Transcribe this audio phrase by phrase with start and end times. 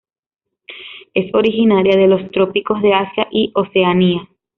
[1.13, 4.27] Es originaria de los trópicos de Asia y Oceanía.